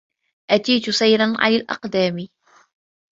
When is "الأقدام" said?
1.57-2.27